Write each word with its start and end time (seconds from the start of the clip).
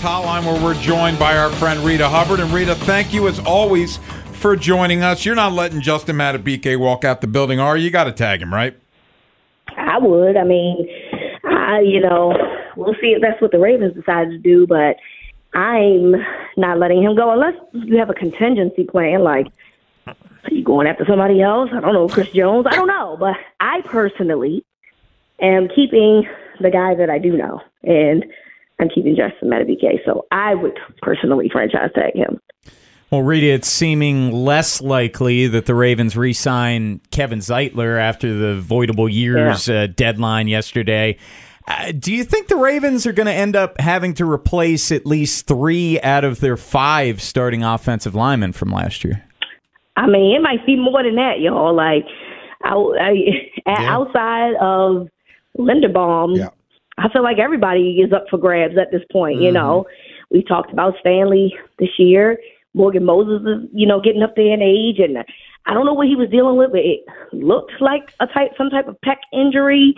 Hotline 0.00 0.44
where 0.44 0.62
we're 0.62 0.80
joined 0.80 1.18
by 1.18 1.36
our 1.36 1.50
friend 1.50 1.80
Reeta 1.80 2.08
Hubbard. 2.08 2.40
And 2.40 2.50
Reeta, 2.50 2.74
thank 2.74 3.12
you 3.12 3.28
as 3.28 3.38
always 3.40 3.98
for 4.32 4.56
joining 4.56 5.02
us. 5.02 5.24
You're 5.24 5.34
not 5.34 5.52
letting 5.52 5.80
Justin 5.80 6.16
Madubuike 6.16 6.78
walk 6.78 7.04
out 7.04 7.20
the 7.20 7.26
building, 7.26 7.60
are 7.60 7.76
you? 7.76 7.84
You 7.84 7.90
got 7.90 8.04
to 8.04 8.12
tag 8.12 8.40
him, 8.40 8.52
right? 8.52 8.76
I 9.76 9.98
would. 9.98 10.36
I 10.36 10.44
mean, 10.44 10.88
I, 11.44 11.80
you 11.80 12.00
know, 12.00 12.34
we'll 12.76 12.94
see 13.00 13.08
if 13.08 13.22
that's 13.22 13.40
what 13.40 13.52
the 13.52 13.58
Ravens 13.58 13.94
decide 13.94 14.30
to 14.30 14.38
do, 14.38 14.66
but 14.66 14.96
I'm 15.52 16.14
not 16.56 16.78
letting 16.78 17.02
him 17.02 17.14
go 17.16 17.30
unless 17.32 17.54
you 17.72 17.98
have 17.98 18.10
a 18.10 18.14
contingency 18.14 18.84
plan. 18.84 19.22
Like, 19.22 19.46
are 20.06 20.14
you 20.50 20.64
going 20.64 20.86
after 20.86 21.04
somebody 21.04 21.42
else? 21.42 21.70
I 21.72 21.80
don't 21.80 21.92
know, 21.92 22.08
Chris 22.08 22.30
Jones. 22.30 22.66
I 22.68 22.74
don't 22.74 22.88
know, 22.88 23.16
but 23.18 23.36
I 23.60 23.82
personally 23.82 24.64
am 25.40 25.68
keeping 25.68 26.26
the 26.60 26.70
guy 26.70 26.94
that 26.94 27.10
I 27.10 27.18
do 27.18 27.36
know, 27.36 27.60
and 27.82 28.24
I'm 28.80 28.88
keeping 28.88 29.14
Justin 29.14 29.50
Madubuike. 29.50 30.04
So 30.04 30.26
I 30.32 30.54
would 30.54 30.78
personally 31.02 31.48
franchise 31.52 31.90
tag 31.94 32.14
him. 32.14 32.40
Well, 33.10 33.22
Reeta, 33.22 33.54
it's 33.54 33.68
seeming 33.68 34.30
less 34.32 34.80
likely 34.80 35.48
that 35.48 35.66
the 35.66 35.74
Ravens 35.74 36.16
re 36.16 36.32
sign 36.32 37.00
Kevin 37.10 37.40
Zeitler 37.40 38.00
after 38.00 38.32
the 38.32 38.62
voidable 38.62 39.12
years 39.12 39.68
yeah. 39.68 39.82
uh, 39.82 39.86
deadline 39.88 40.46
yesterday. 40.46 41.18
Uh, 41.66 41.92
do 41.92 42.12
you 42.12 42.24
think 42.24 42.48
the 42.48 42.56
Ravens 42.56 43.06
are 43.06 43.12
going 43.12 43.26
to 43.26 43.32
end 43.32 43.56
up 43.56 43.80
having 43.80 44.14
to 44.14 44.30
replace 44.30 44.90
at 44.92 45.06
least 45.06 45.46
three 45.46 46.00
out 46.00 46.24
of 46.24 46.40
their 46.40 46.56
five 46.56 47.20
starting 47.20 47.64
offensive 47.64 48.14
linemen 48.14 48.52
from 48.52 48.70
last 48.70 49.04
year? 49.04 49.24
I 49.96 50.06
mean, 50.06 50.36
it 50.36 50.40
might 50.40 50.64
be 50.64 50.76
more 50.76 51.02
than 51.02 51.16
that, 51.16 51.40
y'all. 51.40 51.74
Like, 51.74 52.06
I, 52.62 52.74
I, 52.74 53.12
yeah. 53.66 53.92
outside 53.92 54.54
of 54.60 55.08
Linderbaum, 55.58 56.38
yeah. 56.38 56.48
I 57.00 57.08
feel 57.10 57.22
like 57.22 57.38
everybody 57.38 58.00
is 58.00 58.12
up 58.12 58.26
for 58.30 58.38
grabs 58.38 58.76
at 58.78 58.90
this 58.92 59.02
point. 59.10 59.36
Mm-hmm. 59.36 59.44
You 59.44 59.52
know, 59.52 59.86
we 60.30 60.42
talked 60.42 60.72
about 60.72 60.94
Stanley 61.00 61.56
this 61.78 61.98
year. 61.98 62.38
Morgan 62.74 63.04
Moses 63.04 63.40
is, 63.46 63.68
you 63.72 63.86
know, 63.86 64.00
getting 64.00 64.22
up 64.22 64.36
there 64.36 64.52
in 64.52 64.62
age, 64.62 64.98
and 64.98 65.18
I 65.66 65.74
don't 65.74 65.86
know 65.86 65.94
what 65.94 66.06
he 66.06 66.14
was 66.14 66.30
dealing 66.30 66.56
with, 66.56 66.70
but 66.70 66.80
it 66.80 67.00
looked 67.32 67.72
like 67.80 68.14
a 68.20 68.26
type, 68.26 68.52
some 68.56 68.70
type 68.70 68.86
of 68.86 68.96
pec 69.04 69.16
injury, 69.32 69.94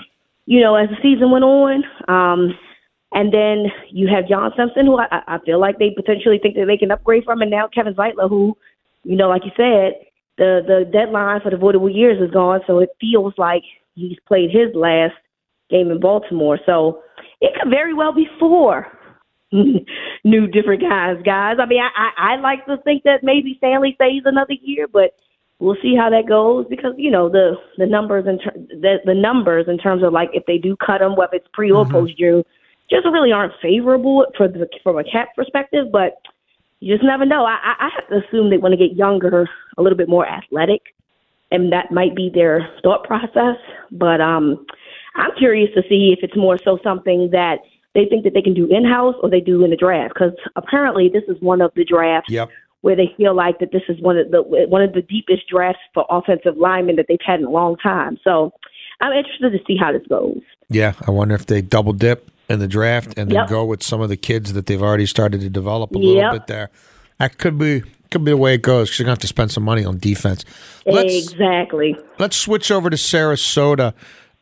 you 0.47 0.61
know, 0.61 0.75
as 0.77 0.89
the 0.89 0.97
season 1.03 1.31
went 1.31 1.45
on. 1.45 1.85
Um, 2.09 2.59
and 3.13 3.33
then 3.33 3.67
you 3.91 4.09
have 4.09 4.29
John 4.29 4.53
Simpson, 4.57 4.87
who 4.87 4.99
I, 4.99 5.07
I 5.11 5.39
feel 5.45 5.61
like 5.61 5.79
they 5.79 5.91
potentially 5.91 6.39
think 6.39 6.55
that 6.55 6.67
they 6.67 6.79
can 6.79 6.91
upgrade 6.91 7.25
from, 7.25 7.43
and 7.43 7.51
now 7.51 7.69
Kevin 7.69 7.95
Zeitler, 7.95 8.29
who, 8.29 8.57
you 9.05 9.17
know, 9.17 9.29
like 9.29 9.45
you 9.45 9.51
said, 9.57 10.01
the 10.39 10.63
the 10.67 10.91
deadline 10.91 11.41
for 11.43 11.51
the 11.51 11.57
voidable 11.57 11.95
years 11.95 12.23
is 12.23 12.31
gone, 12.31 12.61
so 12.67 12.79
it 12.79 12.89
feels 12.99 13.35
like 13.37 13.63
he's 13.95 14.17
played 14.27 14.51
his 14.51 14.75
last 14.75 15.15
game 15.73 15.91
in 15.91 15.99
Baltimore. 15.99 16.59
So 16.65 17.03
it 17.41 17.53
could 17.59 17.71
very 17.71 17.95
well 17.95 18.15
be 18.15 18.27
four 18.39 18.87
new 19.53 20.47
different 20.47 20.81
guys, 20.81 21.17
guys. 21.25 21.57
I 21.61 21.67
mean, 21.67 21.81
I, 21.83 21.91
I 21.97 22.35
I 22.35 22.41
like 22.41 22.65
to 22.67 22.77
think 22.85 23.03
that 23.03 23.25
maybe 23.25 23.57
Stanley 23.59 23.93
stays 23.97 24.23
another 24.25 24.55
year, 24.63 24.87
but 24.87 25.15
we'll 25.59 25.77
see 25.81 25.95
how 25.97 26.11
that 26.11 26.29
goes 26.29 26.67
because 26.69 26.95
you 26.97 27.11
know 27.11 27.29
the 27.29 27.55
the 27.79 27.87
numbers 27.87 28.27
in 28.27 28.39
ter- 28.39 28.59
the 28.81 28.97
the 29.05 29.15
numbers 29.15 29.67
in 29.69 29.79
terms 29.79 30.03
of 30.03 30.13
like 30.13 30.31
if 30.33 30.45
they 30.47 30.59
do 30.59 30.77
cut 30.77 30.99
them, 30.99 31.17
whether 31.17 31.35
it's 31.37 31.49
pre 31.53 31.71
or 31.71 31.85
mm-hmm. 31.85 31.93
post 31.93 32.19
June, 32.19 32.43
just 32.91 33.05
really 33.05 33.33
aren't 33.33 33.53
favorable 33.61 34.27
for 34.37 34.49
the 34.49 34.69
from 34.83 34.99
a 34.99 35.05
cap 35.05 35.29
perspective. 35.37 35.87
But 35.93 36.21
you 36.81 36.95
just 36.95 37.05
never 37.05 37.27
know. 37.27 37.45
I 37.45 37.75
I 37.79 37.89
have 37.95 38.09
to 38.09 38.27
assume 38.27 38.51
they 38.51 38.57
want 38.57 38.73
to 38.73 38.89
get 38.89 38.97
younger, 38.97 39.49
a 39.77 39.83
little 39.83 39.99
bit 39.99 40.09
more 40.09 40.27
athletic, 40.27 40.83
and 41.51 41.73
that 41.73 41.93
might 41.93 42.17
be 42.17 42.31
their 42.33 42.69
thought 42.83 43.05
process. 43.05 43.57
But 43.91 44.21
um, 44.21 44.65
I'm 45.15 45.31
curious 45.39 45.71
to 45.75 45.83
see 45.89 46.15
if 46.17 46.23
it's 46.23 46.37
more 46.37 46.59
so 46.59 46.79
something 46.83 47.31
that 47.33 47.59
they 47.95 48.07
think 48.07 48.25
that 48.25 48.35
they 48.35 48.43
can 48.43 48.55
do 48.55 48.67
in 48.71 48.85
house 48.85 49.15
or 49.23 49.31
they 49.31 49.41
do 49.41 49.65
in 49.65 49.71
the 49.71 49.77
draft 49.77 50.15
because 50.15 50.33
apparently 50.57 51.11
this 51.13 51.25
is 51.29 51.41
one 51.43 51.61
of 51.61 51.71
the 51.77 51.85
drafts 51.85 52.31
yep. 52.31 52.49
where 52.81 52.97
they 52.97 53.13
feel 53.17 53.35
like 53.35 53.59
that 53.59 53.73
this 53.73 53.83
is 53.89 54.01
one 54.01 54.17
of 54.17 54.31
the 54.31 54.43
one 54.43 54.83
of 54.83 54.93
the 54.93 55.03
deepest 55.03 55.49
drafts 55.49 55.81
for 55.93 56.07
offensive 56.09 56.57
linemen 56.57 56.97
that 56.97 57.07
they've 57.09 57.19
had 57.25 57.41
in 57.41 57.47
a 57.47 57.51
long 57.51 57.77
time. 57.77 58.19
So 58.25 58.53
I'm 59.01 59.13
interested 59.13 59.51
to 59.51 59.59
see 59.67 59.77
how 59.77 59.93
this 59.93 60.07
goes. 60.09 60.41
Yeah, 60.69 60.95
I 61.07 61.11
wonder 61.11 61.35
if 61.35 61.47
they 61.47 61.61
double 61.61 61.93
dip 61.93 62.31
in 62.49 62.61
the 62.61 62.69
draft 62.69 63.19
and 63.19 63.31
then 63.31 63.41
yep. 63.41 63.49
go 63.49 63.65
with 63.65 63.83
some 63.83 64.01
of 64.01 64.09
the 64.09 64.17
kids 64.17 64.53
that 64.55 64.67
they've 64.67 64.83
already 64.83 65.07
started 65.07 65.41
to 65.43 65.51
develop 65.51 65.91
a 65.93 65.99
little 65.99 66.15
yep. 66.15 66.33
bit 66.33 66.47
there. 66.47 66.71
That 67.19 67.39
could 67.39 67.59
be 67.59 67.83
could 68.11 68.25
be 68.25 68.31
the 68.31 68.37
way 68.37 68.55
it 68.55 68.63
goes 68.63 68.89
because 68.89 68.99
you're 68.99 69.07
going 69.07 69.17
to 69.17 69.19
have 69.19 69.23
to 69.23 69.27
spend 69.27 69.51
some 69.51 69.65
money 69.65 69.85
on 69.85 69.99
defense. 69.99 70.45
Let's, 70.85 71.15
exactly. 71.15 71.97
Let's 72.19 72.37
switch 72.37 72.71
over 72.71 72.91
to 72.91 72.97
Sarasota. 72.97 73.95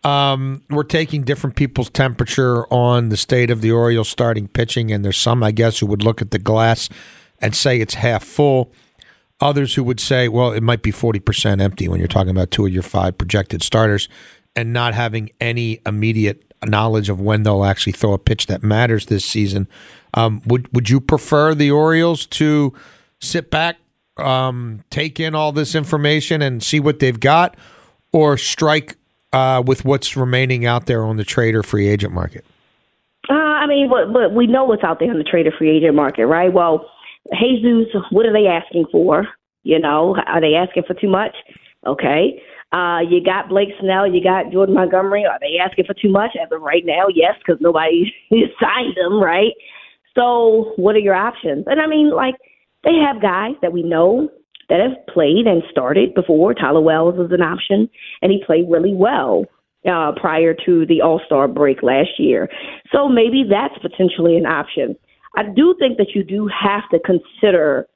Um, 0.03 0.62
we're 0.71 0.83
taking 0.83 1.25
different 1.25 1.56
people's 1.56 1.91
temperature 1.91 2.66
on 2.72 3.11
the 3.11 3.16
state 3.16 3.50
of 3.50 3.61
the 3.61 3.71
Orioles 3.71 4.09
starting 4.09 4.49
pitching, 4.49 4.91
and 4.91 5.05
there's 5.05 5.19
some, 5.19 5.43
I 5.43 5.50
guess, 5.50 5.78
who 5.78 5.87
would 5.87 6.03
look 6.03 6.22
at 6.22 6.31
the 6.31 6.38
glass 6.38 6.88
and 7.38 7.55
say 7.55 7.81
it's 7.81 7.94
half 7.94 8.25
full. 8.25 8.72
Others 9.41 9.75
who 9.75 9.84
would 9.84 10.00
say, 10.00 10.28
well, 10.28 10.53
it 10.53 10.62
might 10.62 10.83
be 10.83 10.93
40% 10.93 11.61
empty 11.61 11.88
when 11.88 11.99
you're 11.99 12.09
talking 12.09 12.31
about 12.31 12.50
two 12.50 12.66
of 12.66 12.72
your 12.72 12.83
five 12.83 13.16
projected 13.16 13.62
starters 13.62 14.09
and 14.56 14.72
not 14.72 14.94
having 14.94 15.31
any 15.41 15.81
immediate 15.87 16.50
knowledge 16.65 17.09
of 17.09 17.21
when 17.21 17.43
they'll 17.43 17.65
actually 17.65 17.93
throw 17.93 18.12
a 18.12 18.19
pitch 18.19 18.47
that 18.47 18.62
matters 18.62 19.06
this 19.06 19.25
season. 19.25 19.69
Um, 20.15 20.43
would 20.47 20.72
would 20.75 20.91
you 20.91 21.00
prefer 21.00 21.55
the 21.55 21.71
Orioles 21.71 22.27
to 22.27 22.75
sit 23.21 23.50
back, 23.50 23.78
um, 24.17 24.82
take 24.91 25.21
in 25.21 25.34
all 25.34 25.53
this 25.53 25.75
information 25.75 26.43
and 26.43 26.62
see 26.62 26.81
what 26.81 26.99
they've 26.99 27.19
got, 27.19 27.56
or 28.12 28.37
strike 28.37 28.97
uh, 29.33 29.63
with 29.65 29.85
what's 29.85 30.17
remaining 30.17 30.67
out 30.67 30.87
there 30.87 31.05
on 31.05 31.17
the 31.17 31.25
trade 31.25 31.55
or 31.55 31.63
free 31.63 31.89
agent 31.89 32.13
market? 32.13 32.45
Uh, 33.29 33.35
I 33.35 33.67
mean, 33.67 33.89
but, 33.89 34.33
we 34.35 34.47
know 34.47 34.65
what's 34.65 34.83
out 34.83 34.99
there 34.99 35.11
on 35.11 35.19
the 35.19 35.25
trade 35.25 35.47
or 35.47 35.53
free 35.53 35.77
agent 35.77 35.95
market, 35.95 36.27
right? 36.27 36.53
Well, 36.53 36.87
Jesus, 37.39 38.03
what 38.11 38.27
are 38.27 38.33
they 38.33 38.47
asking 38.47 38.87
for? 38.91 39.27
You 39.63 39.79
know, 39.79 40.17
are 40.27 40.41
they 40.41 40.55
asking 40.55 40.85
for 40.87 40.95
too 40.95 41.09
much? 41.09 41.37
Okay. 41.87 42.43
Uh, 42.73 43.01
you 43.01 43.23
got 43.23 43.49
Blake 43.49 43.71
Snell, 43.81 44.07
you 44.07 44.23
got 44.23 44.53
Jordan 44.53 44.75
Montgomery. 44.75 45.25
Are 45.27 45.39
they 45.41 45.59
asking 45.59 45.85
for 45.87 45.95
too 45.95 46.09
much 46.09 46.31
as 46.41 46.49
of 46.53 46.62
right 46.62 46.85
now? 46.85 47.07
Yes, 47.12 47.35
because 47.39 47.61
nobody 47.61 48.12
signed 48.31 48.97
them, 48.97 49.21
right? 49.21 49.53
So, 50.15 50.73
what 50.77 50.97
are 50.97 51.01
your 51.01 51.15
options? 51.15 51.65
And 51.67 51.81
I 51.81 51.87
mean, 51.87 52.11
like, 52.11 52.37
they 52.85 52.95
have 52.95 53.21
guys 53.21 53.55
that 53.62 53.73
we 53.73 53.83
know 53.83 54.31
that 54.70 54.81
have 54.81 55.06
played 55.12 55.47
and 55.47 55.62
started 55.70 56.14
before. 56.14 56.54
Tyler 56.54 56.81
Wells 56.81 57.16
was 57.16 57.32
an 57.32 57.42
option, 57.42 57.91
and 58.22 58.32
he 58.32 58.42
played 58.47 58.64
really 58.70 58.94
well 58.94 59.44
uh, 59.86 60.12
prior 60.16 60.54
to 60.64 60.86
the 60.86 61.03
All 61.03 61.20
Star 61.26 61.48
break 61.48 61.82
last 61.82 62.19
year. 62.19 62.48
So 62.92 63.08
maybe 63.08 63.44
that's 63.48 63.76
potentially 63.78 64.36
an 64.36 64.47
option. 64.47 64.97
I 65.36 65.42
do 65.42 65.75
think 65.78 65.98
that 65.98 66.14
you 66.14 66.25
do 66.25 66.48
have 66.48 66.88
to 66.91 66.98
consider 67.00 67.86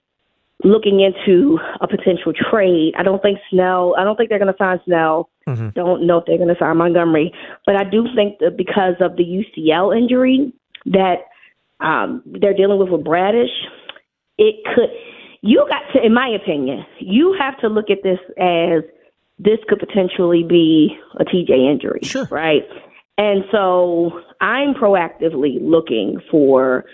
looking 0.62 1.00
into 1.00 1.58
a 1.80 1.86
potential 1.86 2.32
trade. 2.50 2.94
I 2.96 3.02
don't 3.02 3.22
think 3.22 3.38
Snell. 3.50 3.94
I 3.98 4.04
don't 4.04 4.16
think 4.16 4.28
they're 4.28 4.38
going 4.38 4.52
to 4.52 4.58
sign 4.58 4.80
Snell. 4.84 5.30
Mm-hmm. 5.48 5.70
Don't 5.70 6.06
know 6.06 6.18
if 6.18 6.24
they're 6.26 6.38
going 6.38 6.48
to 6.48 6.58
sign 6.58 6.76
Montgomery, 6.76 7.32
but 7.66 7.76
I 7.76 7.84
do 7.84 8.06
think 8.14 8.38
that 8.38 8.56
because 8.56 8.94
of 9.00 9.16
the 9.16 9.24
UCL 9.24 9.96
injury 9.96 10.52
that 10.86 11.26
um, 11.80 12.22
they're 12.24 12.54
dealing 12.54 12.78
with 12.78 12.88
with 12.88 13.04
Bradish, 13.04 13.50
it 14.38 14.56
could 14.74 14.90
you 15.44 15.66
got 15.68 15.82
to, 15.92 16.04
in 16.04 16.14
my 16.14 16.26
opinion, 16.28 16.86
you 17.00 17.36
have 17.38 17.58
to 17.58 17.68
look 17.68 17.90
at 17.90 17.98
this 18.02 18.18
as 18.38 18.82
this 19.38 19.58
could 19.68 19.78
potentially 19.78 20.42
be 20.42 20.96
a 21.20 21.24
TJ 21.24 21.70
injury, 21.70 22.00
sure. 22.02 22.26
right? 22.30 22.62
And 23.18 23.44
so 23.52 24.22
I'm 24.40 24.72
proactively 24.72 25.58
looking 25.60 26.18
for 26.30 26.86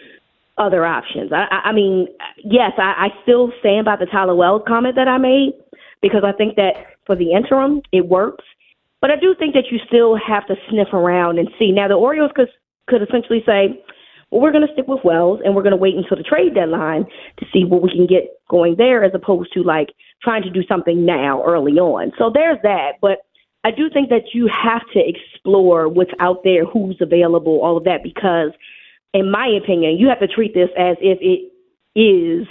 other 0.59 0.84
options. 0.84 1.33
I, 1.33 1.47
I 1.65 1.72
mean, 1.72 2.09
yes, 2.39 2.72
I, 2.77 3.06
I 3.06 3.22
still 3.22 3.53
stand 3.60 3.84
by 3.84 3.94
the 3.94 4.06
Tyler 4.06 4.34
Wells 4.34 4.62
comment 4.66 4.97
that 4.97 5.06
I 5.06 5.16
made 5.16 5.53
because 6.03 6.25
I 6.27 6.33
think 6.33 6.56
that 6.56 6.72
for 7.06 7.15
the 7.15 7.33
interim 7.33 7.83
it 7.93 8.09
works. 8.09 8.44
But 9.00 9.12
I 9.12 9.16
do 9.16 9.33
think 9.39 9.55
that 9.55 9.71
you 9.71 9.78
still 9.87 10.16
have 10.16 10.44
to 10.49 10.56
sniff 10.69 10.93
around 10.93 11.39
and 11.39 11.49
see. 11.56 11.71
Now 11.71 11.87
the 11.87 11.94
Orioles 11.94 12.33
could 12.34 12.49
could 12.89 13.00
essentially 13.00 13.43
say, 13.47 13.81
well, 14.30 14.41
we're 14.41 14.52
going 14.52 14.66
to 14.66 14.72
stick 14.72 14.86
with 14.86 15.04
Wells 15.04 15.41
and 15.44 15.54
we're 15.54 15.62
going 15.62 15.72
to 15.72 15.76
wait 15.76 15.96
until 15.96 16.16
the 16.16 16.22
trade 16.22 16.54
deadline 16.54 17.04
to 17.38 17.47
see 17.53 17.65
what 17.65 17.82
we 17.82 17.91
can 17.91 18.06
get 18.06 18.30
going 18.48 18.77
there 18.77 19.03
as 19.03 19.12
opposed 19.15 19.53
to 19.54 19.62
like 19.62 19.88
trying 20.22 20.42
to 20.42 20.50
do 20.50 20.62
something 20.68 21.04
now 21.04 21.42
early 21.44 21.72
on. 21.72 22.12
So 22.18 22.30
there's 22.32 22.59
that. 22.62 22.92
But 23.00 23.18
I 23.65 23.71
do 23.71 23.91
think 23.91 24.09
that 24.10 24.32
you 24.32 24.48
have 24.48 24.82
to 24.94 25.00
explore 25.00 25.88
what's 25.88 26.12
out 26.21 26.44
there, 26.44 26.65
who's 26.65 26.97
available, 27.00 27.60
all 27.62 27.77
of 27.77 27.84
that, 27.84 28.03
because 28.03 28.53
in 29.12 29.30
my 29.30 29.48
opinion, 29.60 29.98
you 29.98 30.09
have 30.09 30.21
to 30.21 30.28
treat 30.28 30.54
this 30.54 30.71
as 30.78 30.97
if 31.00 31.18
it 31.21 31.50
is 31.98 32.47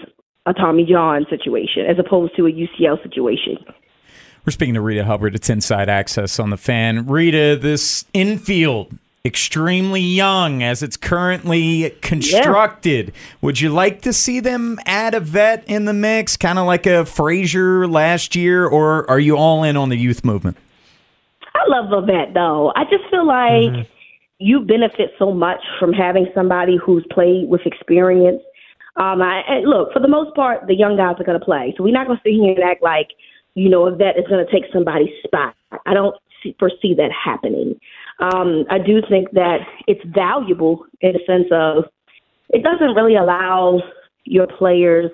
a 0.46 0.54
Tommy 0.54 0.86
John 0.86 1.26
situation 1.30 1.86
as 1.88 1.98
opposed 1.98 2.36
to 2.36 2.46
a 2.46 2.52
UCL 2.52 3.02
situation. 3.04 3.58
We're 4.46 4.52
speaking 4.52 4.74
to 4.74 4.82
Reeta 4.82 5.04
Hubbard. 5.04 5.36
It's 5.36 5.50
Inside 5.50 5.90
Access 5.90 6.40
on 6.40 6.50
the 6.50 6.58
Fan. 6.58 7.06
Reeta, 7.06 7.60
this 7.60 8.06
infield 8.14 8.98
extremely 9.30 10.02
young 10.02 10.64
as 10.64 10.82
it's 10.82 10.98
currently 10.98 11.92
constructed. 12.02 13.08
Yeah. 13.08 13.22
Would 13.42 13.62
you 13.62 13.70
like 13.70 14.02
to 14.02 14.12
see 14.12 14.40
them 14.40 14.80
add 14.86 15.14
a 15.14 15.20
vet 15.20 15.64
in 15.68 15.86
the 15.86 15.94
mix, 15.94 16.36
kind 16.36 16.58
of 16.58 16.66
like 16.66 16.88
a 16.88 17.06
Frazier 17.06 17.88
last 17.88 18.36
year, 18.36 18.66
or 18.68 19.10
are 19.10 19.20
you 19.20 19.38
all 19.38 19.64
in 19.64 19.78
on 19.78 19.90
the 19.90 19.96
youth 19.96 20.26
movement? 20.26 20.58
I 21.54 21.62
love 21.68 21.92
the 21.92 22.02
vet 22.02 22.34
though. 22.34 22.74
I 22.76 22.86
just 22.86 23.04
feel 23.12 23.26
like 23.26 23.72
mm-hmm. 23.72 23.82
you 24.40 24.62
benefit 24.62 25.12
so 25.20 25.32
much 25.32 25.62
from 25.80 25.94
having 25.94 26.26
somebody 26.34 26.78
who's 26.84 27.06
played 27.12 27.48
with 27.48 27.62
experience. 27.66 28.42
Um, 28.96 29.22
I, 29.22 29.44
and 29.48 29.70
look, 29.70 29.94
for 29.94 30.00
the 30.00 30.08
most 30.08 30.36
part, 30.36 30.66
the 30.68 30.76
young 30.76 30.98
guys 30.98 31.16
are 31.20 31.24
going 31.24 31.40
to 31.40 31.46
play, 31.46 31.74
so 31.78 31.84
we're 31.84 31.94
not 31.94 32.08
going 32.08 32.18
to 32.18 32.24
sit 32.26 32.34
here 32.34 32.56
and 32.56 32.64
act 32.64 32.82
like 32.82 33.10
you 33.54 33.70
know 33.70 33.86
a 33.86 33.96
vet 33.96 34.18
is 34.18 34.26
going 34.28 34.44
to 34.44 34.52
take 34.52 34.64
somebody's 34.74 35.14
spot. 35.24 35.54
I 35.86 35.94
don't 35.94 36.16
see, 36.44 36.56
foresee 36.60 36.94
that 36.96 37.12
happening. 37.12 37.80
Um, 38.20 38.66
I 38.70 38.80
do 38.80 39.02
think 39.10 39.32
that 39.32 39.60
it's 39.88 40.04
valuable 40.06 40.86
in 41.02 41.14
the 41.14 41.20
sense 41.26 41.48
of 41.52 41.86
it 42.50 42.64
doesn't 42.64 42.96
really 42.96 43.16
allow 43.16 43.82
your 44.26 44.48
players 44.48 45.12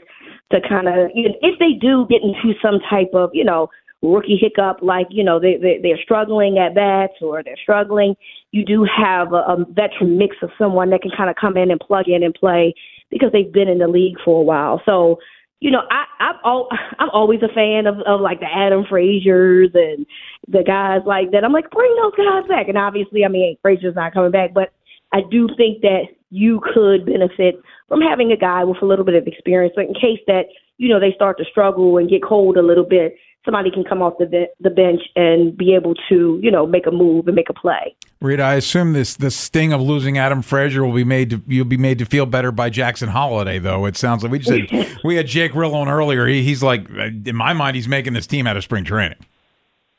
to 0.51 0.59
kind 0.67 0.87
of, 0.87 1.11
you 1.13 1.29
know, 1.29 1.35
if 1.41 1.59
they 1.59 1.73
do 1.79 2.07
get 2.09 2.21
into 2.21 2.57
some 2.61 2.79
type 2.89 3.09
of, 3.13 3.29
you 3.33 3.43
know, 3.43 3.69
rookie 4.01 4.37
hiccup, 4.39 4.77
like 4.81 5.07
you 5.09 5.23
know 5.23 5.39
they, 5.39 5.57
they 5.57 5.79
they're 5.81 6.01
struggling 6.03 6.57
at 6.57 6.75
bats 6.75 7.13
or 7.21 7.43
they're 7.43 7.57
struggling, 7.61 8.15
you 8.51 8.63
do 8.63 8.85
have 8.85 9.33
a, 9.33 9.37
a 9.37 9.65
veteran 9.69 10.17
mix 10.17 10.35
of 10.41 10.49
someone 10.57 10.89
that 10.91 11.01
can 11.01 11.11
kind 11.15 11.29
of 11.29 11.35
come 11.35 11.57
in 11.57 11.71
and 11.71 11.79
plug 11.79 12.07
in 12.07 12.23
and 12.23 12.33
play 12.33 12.73
because 13.09 13.31
they've 13.31 13.51
been 13.51 13.67
in 13.67 13.79
the 13.79 13.87
league 13.87 14.17
for 14.23 14.41
a 14.41 14.43
while. 14.43 14.81
So 14.85 15.17
you 15.59 15.71
know, 15.71 15.81
I 15.89 16.05
I'm 16.19 16.35
all 16.43 16.69
I'm 16.99 17.09
always 17.11 17.41
a 17.41 17.53
fan 17.53 17.87
of 17.87 17.99
of 18.05 18.21
like 18.21 18.39
the 18.39 18.47
Adam 18.53 18.85
Frazier's 18.87 19.71
and 19.73 20.05
the 20.47 20.63
guys 20.63 21.01
like 21.05 21.31
that. 21.31 21.43
I'm 21.43 21.53
like, 21.53 21.69
bring 21.71 21.95
those 22.01 22.13
guys 22.15 22.47
back. 22.47 22.67
And 22.67 22.77
obviously, 22.77 23.25
I 23.25 23.29
mean, 23.29 23.57
Frazier's 23.61 23.95
not 23.95 24.13
coming 24.13 24.31
back, 24.31 24.53
but 24.53 24.71
I 25.11 25.21
do 25.29 25.47
think 25.57 25.81
that 25.81 26.05
you 26.29 26.61
could 26.73 27.05
benefit 27.05 27.55
from 27.87 28.01
having 28.01 28.31
a 28.31 28.37
guy 28.37 28.63
with 28.63 28.81
a 28.81 28.85
little 28.85 29.05
bit 29.05 29.15
of 29.15 29.27
experience, 29.27 29.73
but 29.75 29.85
in 29.85 29.93
case 29.93 30.19
that 30.27 30.45
you 30.77 30.89
know 30.89 30.99
they 30.99 31.13
start 31.15 31.37
to 31.37 31.45
struggle 31.45 31.97
and 31.97 32.09
get 32.09 32.21
cold 32.23 32.57
a 32.57 32.61
little 32.61 32.83
bit, 32.83 33.15
somebody 33.45 33.71
can 33.71 33.83
come 33.83 34.01
off 34.01 34.17
the 34.17 34.47
the 34.59 34.69
bench 34.69 35.01
and 35.15 35.55
be 35.55 35.73
able 35.73 35.93
to 36.09 36.39
you 36.41 36.51
know 36.51 36.65
make 36.65 36.87
a 36.87 36.91
move 36.91 37.27
and 37.27 37.35
make 37.35 37.49
a 37.49 37.53
play. 37.53 37.95
Reeta, 38.21 38.41
I 38.41 38.55
assume 38.55 38.93
this 38.93 39.15
the 39.15 39.31
sting 39.31 39.71
of 39.71 39.81
losing 39.81 40.17
Adam 40.17 40.41
Frazier 40.41 40.83
will 40.83 40.93
be 40.93 41.03
made 41.03 41.29
to 41.29 41.41
you'll 41.47 41.65
be 41.65 41.77
made 41.77 41.99
to 41.99 42.05
feel 42.05 42.25
better 42.25 42.51
by 42.51 42.69
Jackson 42.69 43.09
Holliday, 43.09 43.59
though. 43.59 43.85
It 43.85 43.95
sounds 43.95 44.23
like 44.23 44.31
we 44.31 44.39
just 44.39 44.71
had, 44.71 44.99
we 45.03 45.15
had 45.15 45.27
Jake 45.27 45.53
Rill 45.55 45.75
on 45.75 45.87
earlier. 45.87 46.25
He, 46.27 46.43
he's 46.43 46.63
like 46.63 46.89
in 46.89 47.35
my 47.35 47.53
mind, 47.53 47.75
he's 47.75 47.87
making 47.87 48.13
this 48.13 48.27
team 48.27 48.47
out 48.47 48.57
of 48.57 48.63
spring 48.63 48.83
training. 48.83 49.19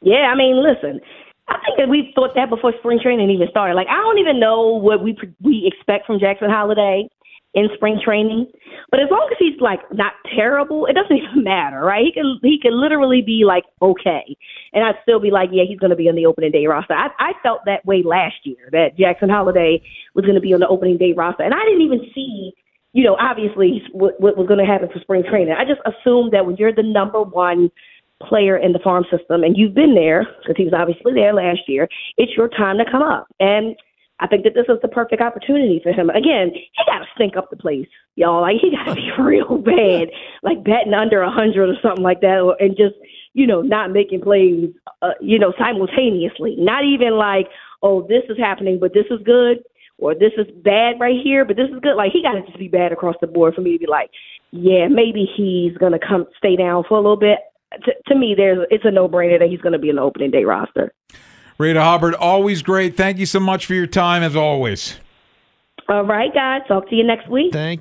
Yeah, 0.02 0.31
I 0.32 0.37
mean, 0.37 0.62
listen, 0.62 1.00
I 1.48 1.58
think 1.64 1.78
that 1.78 1.88
we 1.88 2.12
thought 2.14 2.34
that 2.34 2.50
before 2.50 2.72
spring 2.78 3.00
training 3.02 3.31
even 3.31 3.48
started. 3.50 3.75
Like, 3.75 3.88
I 3.88 3.96
don't 3.96 4.19
even 4.19 4.40
know 4.40 4.76
what 4.76 5.02
we 5.02 5.16
we 5.43 5.70
expect 5.72 6.06
from 6.06 6.20
Jackson 6.20 6.50
Holliday 6.50 7.08
in 7.56 7.69
spring 7.75 7.98
training. 8.04 8.46
But 8.90 9.00
as 9.00 9.08
long 9.10 9.26
as 9.32 9.38
he's 9.38 9.58
like 9.60 9.81
not 9.93 10.12
terrible, 10.37 10.87
it 10.87 10.93
doesn't 10.93 11.16
even 11.16 11.43
matter, 11.43 11.81
right? 11.81 12.04
He 12.04 12.12
can 12.12 12.38
he 12.43 12.58
can 12.60 12.78
literally 12.78 13.22
be 13.22 13.43
like 13.44 13.64
okay, 13.82 14.37
and 14.72 14.84
I'd 14.84 15.00
still 15.02 15.19
be 15.19 15.31
like, 15.31 15.50
yeah, 15.52 15.64
he's 15.66 15.78
going 15.78 15.90
to 15.90 15.96
be 15.96 16.08
on 16.08 16.14
the 16.14 16.26
opening 16.26 16.52
day 16.52 16.66
roster. 16.66 16.94
I, 16.94 17.08
I 17.19 17.32
felt 17.43 17.60
that 17.64 17.84
way 17.84 18.02
last 18.04 18.37
year 18.44 18.69
that 18.72 18.96
Jackson 18.96 19.31
Holliday 19.31 19.82
was 20.14 20.25
going 20.25 20.37
to 20.37 20.40
be 20.40 20.54
on 20.54 20.60
the 20.60 20.69
opening 20.69 20.98
day 20.98 21.12
roster, 21.16 21.43
and 21.43 21.54
I 21.54 21.64
didn't 21.64 21.82
even 21.82 22.00
see. 22.14 22.52
You 22.93 23.04
know, 23.04 23.16
obviously, 23.20 23.82
what, 23.93 24.19
what 24.22 24.38
was 24.38 24.46
going 24.46 24.58
to 24.58 24.64
happen 24.64 24.88
for 24.90 24.98
spring 25.00 25.22
training. 25.28 25.52
I 25.52 25.66
just 25.66 25.82
assumed 25.84 26.32
that 26.32 26.46
when 26.46 26.56
you're 26.56 26.72
the 26.72 26.82
number 26.82 27.20
one 27.20 27.70
player 28.22 28.56
in 28.56 28.72
the 28.72 28.78
farm 28.78 29.04
system 29.10 29.42
and 29.42 29.56
you've 29.56 29.74
been 29.74 29.94
there 29.94 30.26
because 30.42 30.56
he 30.56 30.64
was 30.64 30.72
obviously 30.72 31.12
there 31.12 31.34
last 31.34 31.60
year, 31.68 31.88
it's 32.16 32.36
your 32.36 32.48
time 32.48 32.78
to 32.78 32.84
come 32.90 33.02
up. 33.02 33.26
And 33.40 33.76
I 34.18 34.26
think 34.26 34.44
that 34.44 34.54
this 34.54 34.64
is 34.68 34.78
the 34.80 34.88
perfect 34.88 35.20
opportunity 35.20 35.80
for 35.82 35.92
him. 35.92 36.08
Again, 36.08 36.50
he 36.54 36.82
got 36.86 37.00
to 37.00 37.06
stink 37.14 37.36
up 37.36 37.50
the 37.50 37.56
place, 37.56 37.86
y'all. 38.14 38.40
Like 38.40 38.56
he 38.60 38.70
got 38.70 38.84
to 38.84 38.94
be 38.94 39.10
real 39.18 39.58
bad, 39.58 40.08
like 40.42 40.64
betting 40.64 40.94
under 40.94 41.20
a 41.20 41.30
hundred 41.30 41.68
or 41.68 41.76
something 41.82 42.02
like 42.02 42.20
that, 42.22 42.40
or, 42.40 42.56
and 42.58 42.76
just 42.76 42.94
you 43.34 43.46
know 43.46 43.60
not 43.60 43.92
making 43.92 44.22
plays, 44.22 44.70
uh, 45.02 45.12
you 45.20 45.38
know, 45.38 45.52
simultaneously. 45.58 46.56
Not 46.58 46.84
even 46.84 47.19
like, 47.19 47.48
oh, 47.82 48.06
this 48.08 48.22
is 48.30 48.38
happening, 48.38 48.78
but 48.80 48.94
this 48.94 49.06
is 49.10 49.20
good, 49.22 49.62
or 49.98 50.14
this 50.14 50.32
is 50.38 50.46
bad 50.64 50.98
right 50.98 51.20
here, 51.22 51.44
but 51.44 51.56
this 51.56 51.69
is 51.69 51.80
good. 51.82 51.96
Like 51.96 52.12
he 52.12 52.22
got 52.22 52.32
to 52.32 52.42
just 52.42 52.58
be 52.58 52.69
bad 52.69 52.92
across 52.92 53.16
the 53.20 53.26
board 53.26 53.54
for 53.54 53.60
me 53.60 53.72
to 53.72 53.78
be 53.78 53.86
like, 53.86 54.08
yeah, 54.50 54.88
maybe 54.88 55.28
he's 55.36 55.76
gonna 55.76 55.98
come 55.98 56.26
stay 56.38 56.56
down 56.56 56.84
for 56.88 56.94
a 56.94 57.02
little 57.02 57.19
bit. 57.19 57.40
To, 57.72 57.92
to 58.08 58.14
me, 58.14 58.34
there's 58.36 58.66
it's 58.70 58.84
a 58.84 58.90
no 58.90 59.08
brainer 59.08 59.38
that 59.38 59.48
he's 59.48 59.60
gonna 59.60 59.78
be 59.78 59.90
in 59.90 59.96
the 59.96 60.02
opening 60.02 60.30
day 60.30 60.44
roster. 60.44 60.92
Reeta 61.58 61.82
Hubbard, 61.82 62.14
always 62.14 62.62
great. 62.62 62.96
Thank 62.96 63.18
you 63.18 63.26
so 63.26 63.40
much 63.40 63.66
for 63.66 63.74
your 63.74 63.86
time, 63.86 64.22
as 64.22 64.36
always. 64.36 64.98
All 65.88 66.04
right, 66.04 66.32
guys. 66.34 66.62
Talk 66.68 66.88
to 66.90 66.96
you 66.96 67.04
next 67.04 67.28
week. 67.30 67.52
Thank 67.52 67.80